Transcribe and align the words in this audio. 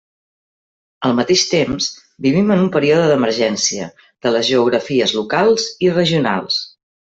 Al 1.09 1.11
mateix 1.19 1.43
temps, 1.51 1.89
vivim 2.27 2.49
en 2.55 2.63
un 2.65 2.73
període 2.77 3.05
d'emergència 3.11 3.91
de 4.01 4.35
les 4.37 4.51
geografies 4.51 5.15
locals 5.21 5.69
i 5.89 5.97
regionals. 6.01 6.61